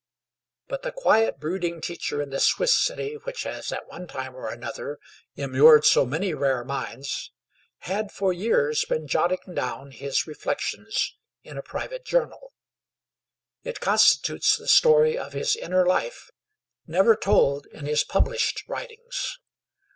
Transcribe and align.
But 0.67 0.81
the 0.81 0.91
quiet, 0.91 1.37
brooding 1.39 1.79
teacher 1.79 2.23
in 2.23 2.31
the 2.31 2.39
Swiss 2.39 2.73
city 2.73 3.17
which 3.17 3.43
has 3.43 3.71
at 3.71 3.87
one 3.87 4.07
time 4.07 4.35
or 4.35 4.47
another 4.49 4.97
immured 5.35 5.85
so 5.85 6.07
many 6.07 6.33
rare 6.33 6.63
minds, 6.65 7.31
had 7.81 8.11
for 8.11 8.33
years 8.33 8.83
been 8.83 9.05
jotting 9.05 9.53
down 9.53 9.91
his 9.91 10.25
reflections 10.25 11.15
in 11.43 11.55
a 11.55 11.61
private 11.61 12.03
journal. 12.03 12.51
It 13.63 13.79
constitutes 13.79 14.57
the 14.57 14.67
story 14.67 15.15
of 15.19 15.33
his 15.33 15.55
inner 15.55 15.85
life, 15.85 16.31
never 16.87 17.15
told 17.15 17.67
in 17.67 17.85
his 17.85 18.03
published 18.03 18.63
writings. 18.67 19.37